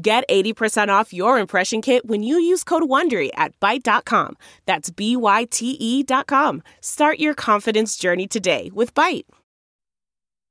[0.00, 4.36] Get 80% off your impression kit when you use code WONDERY at Byte.com.
[4.64, 6.62] That's B-Y-T-E dot com.
[6.80, 9.24] Start your confidence journey today with Byte.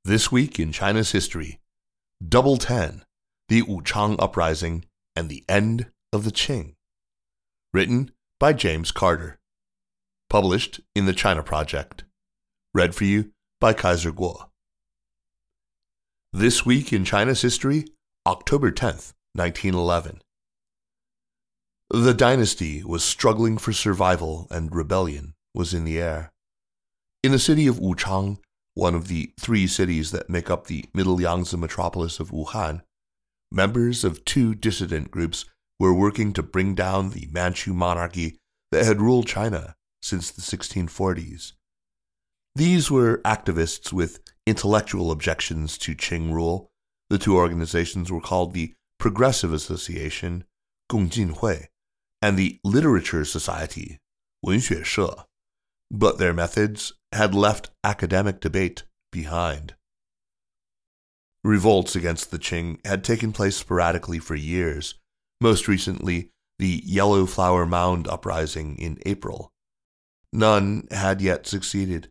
[0.04, 1.60] This week in China's history,
[2.26, 3.04] Double Ten,
[3.48, 4.84] the Wuchang Uprising,
[5.16, 6.74] and the End of the Qing.
[7.72, 9.38] Written by James Carter.
[10.28, 12.04] Published in the China Project.
[12.74, 14.48] Read for you by Kaiser Kuo.
[16.34, 17.86] This week in China's history,
[18.26, 20.20] October 10th, 1911.
[21.90, 26.32] The dynasty was struggling for survival and rebellion was in the air.
[27.22, 28.38] In the city of Wuchang,
[28.74, 32.82] one of the three cities that make up the Middle Yangtze metropolis of Wuhan,
[33.50, 35.46] members of two dissident groups
[35.80, 38.38] were working to bring down the Manchu monarchy
[38.70, 41.52] that had ruled China since the 1640s.
[42.54, 46.70] These were activists with intellectual objections to Qing rule.
[47.08, 50.45] The two organizations were called the Progressive Association,
[50.89, 51.67] Hui,
[52.21, 53.99] and the Literature Society,
[54.41, 55.25] 文学社,
[55.91, 59.75] but their methods had left academic debate behind.
[61.43, 64.95] Revolts against the Qing had taken place sporadically for years,
[65.41, 66.29] most recently
[66.59, 69.51] the Yellow Flower Mound uprising in April.
[70.31, 72.09] None had yet succeeded.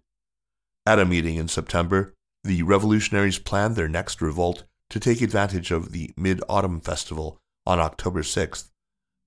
[0.84, 2.12] At a meeting in September,
[2.44, 7.79] the revolutionaries planned their next revolt to take advantage of the Mid Autumn Festival on
[7.79, 8.69] October 6th,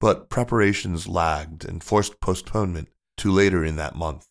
[0.00, 4.26] but preparations lagged and forced postponement to later in that month.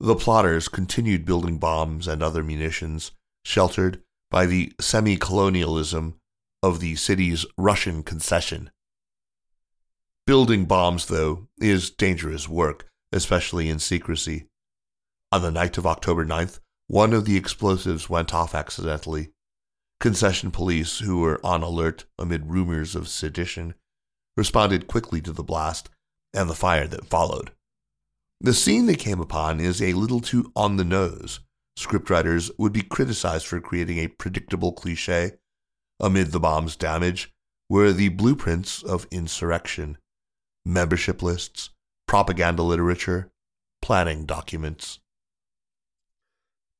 [0.00, 3.10] The plotters continued building bombs and other munitions,
[3.44, 6.14] sheltered by the semi colonialism
[6.62, 8.70] of the city's Russian concession.
[10.26, 14.46] Building bombs, though, is dangerous work, especially in secrecy.
[15.32, 19.30] On the night of October 9th, one of the explosives went off accidentally,
[20.00, 23.74] Concession police, who were on alert amid rumors of sedition,
[24.36, 25.90] responded quickly to the blast
[26.32, 27.50] and the fire that followed.
[28.40, 31.40] The scene they came upon is a little too on the nose.
[31.76, 35.32] Scriptwriters would be criticized for creating a predictable cliche.
[35.98, 37.32] Amid the bomb's damage
[37.68, 39.98] were the blueprints of insurrection,
[40.64, 41.70] membership lists,
[42.06, 43.32] propaganda literature,
[43.82, 45.00] planning documents.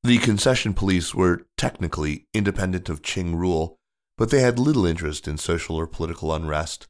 [0.04, 3.78] The concession police were technically independent of Qing rule,
[4.16, 6.86] but they had little interest in social or political unrest.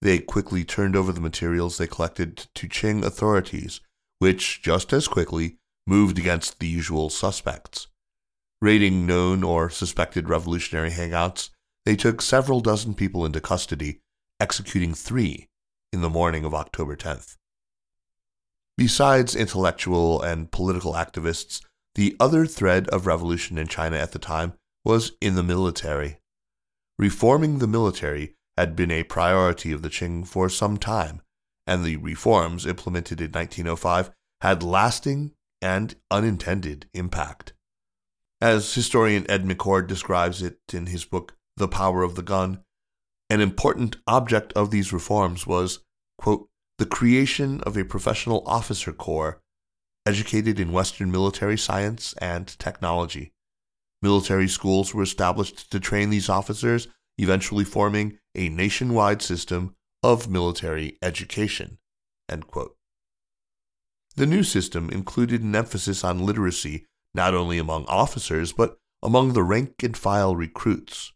[0.00, 3.80] They quickly turned over the materials they collected to Qing authorities,
[4.18, 7.86] which, just as quickly, moved against the usual suspects.
[8.60, 11.50] Raiding known or suspected revolutionary hangouts,
[11.84, 14.00] they took several dozen people into custody,
[14.40, 15.48] executing three
[15.92, 17.36] in the morning of October 10th.
[18.76, 21.60] Besides intellectual and political activists,
[21.94, 24.54] the other thread of revolution in China at the time
[24.84, 26.18] was in the military.
[26.98, 31.22] Reforming the military had been a priority of the Qing for some time,
[31.66, 34.10] and the reforms implemented in 1905
[34.40, 37.52] had lasting and unintended impact.
[38.40, 42.62] As historian Ed McCord describes it in his book The Power of the Gun,
[43.30, 45.78] an important object of these reforms was,
[46.18, 46.48] quote,
[46.78, 49.40] the creation of a professional officer corps
[50.06, 53.32] educated in Western military science and technology.
[54.00, 60.98] Military schools were established to train these officers, eventually forming a nationwide system of military
[61.02, 61.78] education.
[64.16, 69.42] The new system included an emphasis on literacy not only among officers, but among the
[69.42, 71.12] rank and file recruits.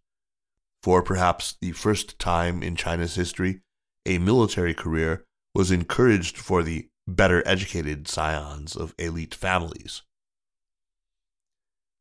[0.82, 3.62] For perhaps the first time in China's history,
[4.04, 5.24] a military career
[5.54, 10.02] was encouraged for the better educated scions of elite families.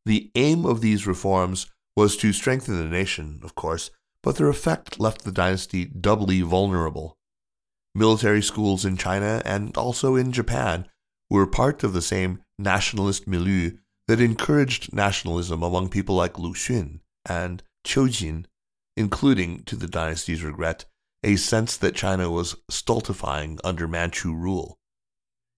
[0.05, 3.91] The aim of these reforms was to strengthen the nation, of course,
[4.21, 7.17] but their effect left the dynasty doubly vulnerable.
[7.93, 10.87] Military schools in China and also in Japan
[11.29, 13.71] were part of the same nationalist milieu
[14.07, 18.47] that encouraged nationalism among people like Lu Xun and Qiu Jin,
[18.97, 20.85] including, to the dynasty's regret,
[21.23, 24.77] a sense that China was stultifying under Manchu rule.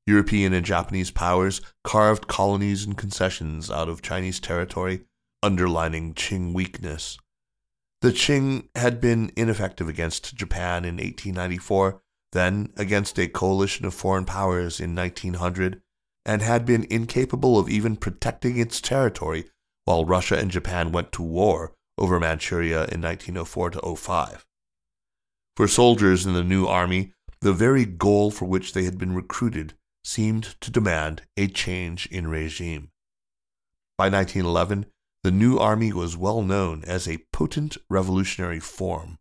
[0.07, 5.01] European and Japanese powers carved colonies and concessions out of Chinese territory,
[5.43, 7.17] underlining Qing weakness.
[8.01, 12.01] The Qing had been ineffective against Japan in 1894,
[12.31, 15.81] then against a coalition of foreign powers in 1900,
[16.25, 19.45] and had been incapable of even protecting its territory
[19.83, 24.45] while Russia and Japan went to war over Manchuria in 1904 to 05.
[25.57, 29.73] For soldiers in the new army, the very goal for which they had been recruited
[30.07, 32.89] seemed to demand a change in regime.
[33.97, 34.85] By 1911,
[35.23, 39.17] the new army was well known as a potent revolutionary form.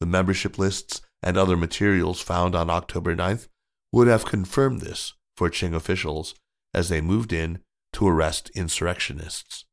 [0.00, 3.48] The membership lists and other materials found on October 9th
[3.92, 6.34] would have confirmed this for Qing officials
[6.72, 7.58] as they moved in
[7.92, 9.66] to arrest insurrectionists.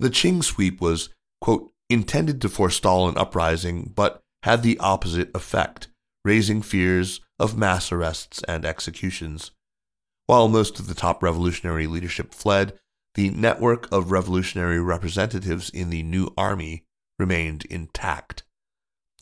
[0.00, 1.10] The Qing sweep was,
[1.40, 5.88] quote, intended to forestall an uprising, but had the opposite effect,
[6.24, 9.50] raising fears of mass arrests and executions.
[10.26, 12.78] While most of the top revolutionary leadership fled,
[13.14, 16.84] the network of revolutionary representatives in the new army
[17.18, 18.44] remained intact.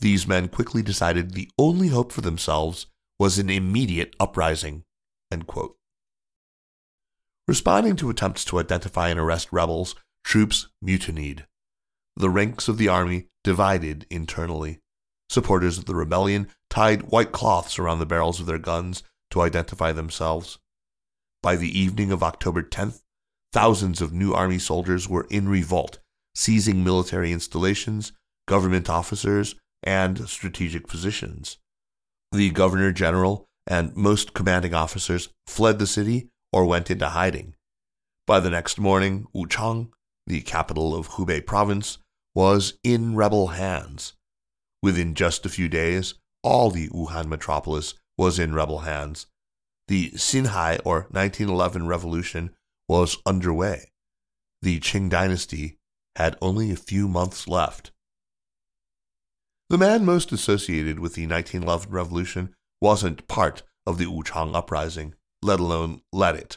[0.00, 2.86] These men quickly decided the only hope for themselves
[3.18, 4.84] was an immediate uprising.
[7.46, 11.46] Responding to attempts to identify and arrest rebels, troops mutinied.
[12.16, 14.80] The ranks of the army divided internally.
[15.30, 19.92] Supporters of the rebellion tied white cloths around the barrels of their guns to identify
[19.92, 20.58] themselves.
[21.42, 23.02] By the evening of October 10th,
[23.52, 25.98] thousands of new army soldiers were in revolt,
[26.34, 28.12] seizing military installations,
[28.46, 31.58] government officers, and strategic positions.
[32.32, 37.54] The governor general and most commanding officers fled the city or went into hiding.
[38.26, 39.90] By the next morning, Wuchang,
[40.26, 41.98] the capital of Hubei province,
[42.34, 44.14] was in rebel hands.
[44.82, 46.14] Within just a few days,
[46.48, 49.26] all the Wuhan metropolis was in rebel hands.
[49.86, 52.50] The Xinhai or 1911 revolution
[52.88, 53.92] was underway.
[54.62, 55.78] The Qing dynasty
[56.16, 57.92] had only a few months left.
[59.68, 65.60] The man most associated with the 1911 revolution wasn't part of the Wuchang uprising, let
[65.60, 66.56] alone led it.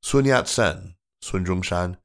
[0.00, 1.96] Sun Yat-sen, Sun Zhongshan,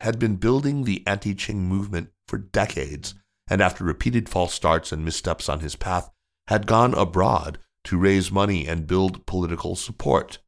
[0.00, 3.14] had been building the anti-Qing movement for decades,
[3.48, 6.10] and after repeated false starts and missteps on his path,
[6.48, 10.38] had gone abroad to raise money and build political support.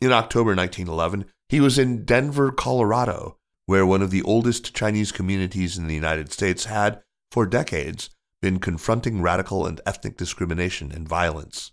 [0.00, 5.78] In October 1911, he was in Denver, Colorado, where one of the oldest Chinese communities
[5.78, 7.00] in the United States had,
[7.30, 8.10] for decades,
[8.42, 11.72] been confronting radical and ethnic discrimination and violence.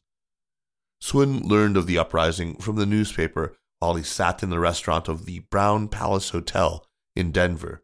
[1.01, 5.25] Sun learned of the uprising from the newspaper while he sat in the restaurant of
[5.25, 7.83] the Brown Palace Hotel in Denver.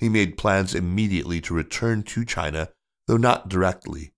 [0.00, 2.70] He made plans immediately to return to China,
[3.06, 4.12] though not directly.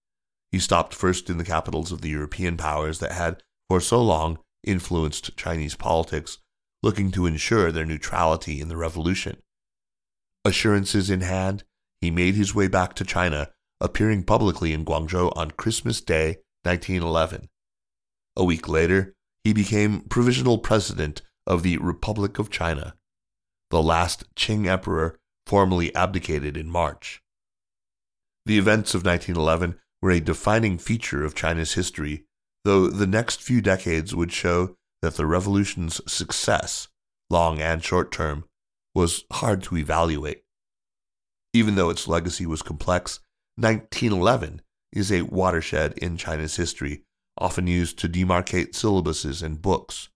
[0.51, 4.39] He stopped first in the capitals of the European powers that had, for so long,
[4.65, 6.39] influenced Chinese politics,
[6.83, 9.37] looking to ensure their neutrality in the revolution.
[10.45, 11.65] Assurances in hand,
[12.01, 13.51] he made his way back to China,
[13.81, 17.49] appearing publicly in Guangzhou on Christmas Day, 1911.
[18.37, 19.15] A week later,
[19.45, 22.95] he became provisional president of the Republic of China.
[23.71, 27.23] The last Qing emperor formally abdicated in March.
[28.45, 32.25] The events of 1911 were a defining feature of China's history,
[32.65, 36.89] though the next few decades would show that the revolution's success,
[37.31, 38.45] long and short term,
[38.95, 40.43] was hard to evaluate.
[41.53, 43.21] Even though its legacy was complex,
[43.57, 47.03] 1911 is a watershed in China's history,
[47.39, 50.09] often used to demarcate syllabuses and books.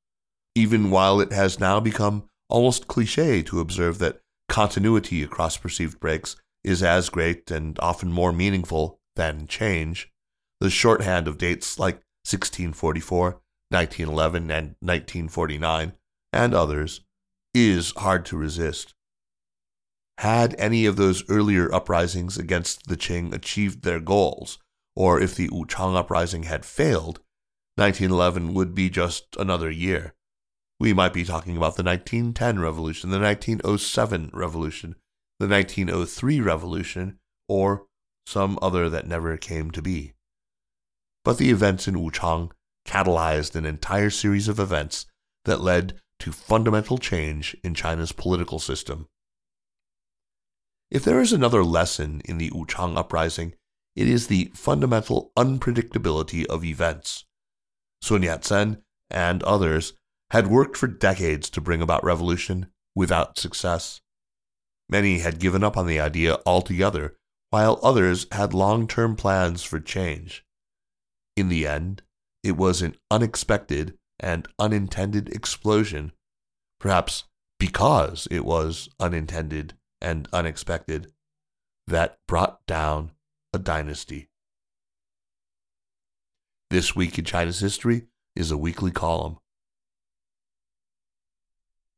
[0.54, 6.36] Even while it has now become almost cliche to observe that continuity across perceived breaks
[6.64, 10.10] is as great and often more meaningful than change,
[10.58, 13.40] the shorthand of dates like 1644,
[13.70, 15.92] 1911, and 1949,
[16.32, 17.00] and others,
[17.54, 18.92] is hard to resist.
[20.18, 24.58] Had any of those earlier uprisings against the Qing achieved their goals,
[24.96, 27.20] or if the Wuchang uprising had failed,
[27.76, 30.14] 1911 would be just another year.
[30.80, 34.96] We might be talking about the 1910 revolution, the 1907 revolution,
[35.38, 37.18] the 1903 revolution,
[37.48, 37.84] or
[38.26, 40.14] some other that never came to be.
[41.22, 42.50] But the events in Wuchang
[42.86, 45.04] catalyzed an entire series of events
[45.44, 49.06] that led to fundamental change in China's political system.
[50.90, 53.54] If there is another lesson in the Wuchang uprising,
[53.94, 57.26] it is the fundamental unpredictability of events.
[58.00, 59.92] Sun Yat sen and others
[60.30, 64.00] had worked for decades to bring about revolution without success.
[64.88, 67.16] Many had given up on the idea altogether,
[67.50, 70.44] while others had long term plans for change.
[71.36, 72.02] In the end,
[72.42, 76.12] it was an unexpected and unintended explosion,
[76.78, 77.24] perhaps
[77.58, 81.12] because it was unintended and unexpected
[81.86, 83.12] that brought down
[83.52, 84.28] a dynasty.
[86.70, 88.06] This Week in China's History
[88.36, 89.39] is a weekly column